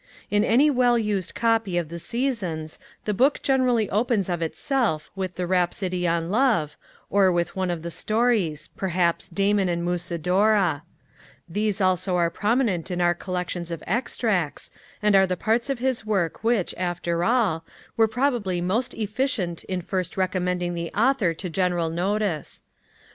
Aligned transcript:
In 0.31 0.43
any 0.43 0.71
well 0.71 0.97
used 0.97 1.35
copy 1.35 1.77
of 1.77 1.89
the 1.89 1.99
Seasons 1.99 2.79
the 3.05 3.13
book 3.13 3.39
generally 3.43 3.87
opens 3.91 4.29
of 4.29 4.41
itself 4.41 5.11
with 5.15 5.35
the 5.35 5.45
rhapsody 5.45 6.07
on 6.07 6.31
love, 6.31 6.75
or 7.11 7.31
with 7.31 7.55
one 7.55 7.69
of 7.69 7.83
the 7.83 7.91
stories 7.91 8.67
(perhaps 8.75 9.29
'Damon 9.29 9.69
and 9.69 9.85
Musidora'); 9.85 10.81
these 11.47 11.79
also 11.79 12.15
are 12.15 12.31
prominent 12.31 12.89
in 12.89 12.99
our 12.99 13.13
collections 13.13 13.69
of 13.69 13.83
Extracts, 13.85 14.71
and 15.03 15.15
are 15.15 15.27
the 15.27 15.37
parts 15.37 15.69
of 15.69 15.77
his 15.77 16.03
Work 16.03 16.43
which, 16.43 16.73
after 16.79 17.23
all, 17.23 17.63
were 17.95 18.07
probably 18.07 18.59
most 18.59 18.95
efficient 18.95 19.63
in 19.65 19.83
first 19.83 20.17
recommending 20.17 20.73
the 20.73 20.91
author 20.95 21.31
to 21.35 21.47
general 21.47 21.91
notice. 21.91 22.63